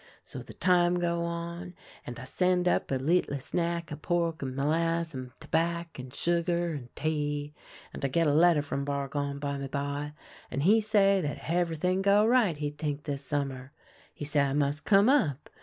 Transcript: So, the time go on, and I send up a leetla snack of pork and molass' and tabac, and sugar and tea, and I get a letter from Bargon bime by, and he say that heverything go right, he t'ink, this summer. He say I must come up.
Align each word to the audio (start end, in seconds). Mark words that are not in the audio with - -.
So, 0.23 0.39
the 0.39 0.55
time 0.55 0.95
go 0.97 1.25
on, 1.25 1.75
and 2.07 2.19
I 2.19 2.23
send 2.23 2.67
up 2.67 2.89
a 2.89 2.97
leetla 2.97 3.39
snack 3.39 3.91
of 3.91 4.01
pork 4.01 4.41
and 4.41 4.55
molass' 4.55 5.13
and 5.13 5.29
tabac, 5.39 5.99
and 5.99 6.11
sugar 6.11 6.73
and 6.73 6.89
tea, 6.95 7.53
and 7.93 8.03
I 8.03 8.07
get 8.07 8.25
a 8.25 8.33
letter 8.33 8.63
from 8.63 8.83
Bargon 8.83 9.37
bime 9.37 9.67
by, 9.67 10.13
and 10.49 10.63
he 10.63 10.81
say 10.81 11.21
that 11.21 11.37
heverything 11.37 12.01
go 12.01 12.25
right, 12.25 12.57
he 12.57 12.71
t'ink, 12.71 13.03
this 13.03 13.23
summer. 13.23 13.73
He 14.15 14.25
say 14.25 14.39
I 14.39 14.53
must 14.53 14.85
come 14.85 15.07
up. 15.07 15.51